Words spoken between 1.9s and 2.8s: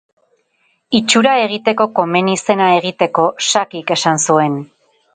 komeni zena